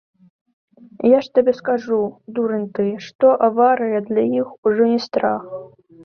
Я 1.07 1.17
ж 1.25 1.33
табе 1.37 1.51
кажу, 1.67 1.99
дурань 2.37 2.63
ты, 2.77 2.85
што 3.07 3.33
аварыя 3.47 3.97
для 4.07 4.23
іх 4.39 4.47
ужо 4.71 4.83
не 4.93 4.97
страх. 5.05 5.45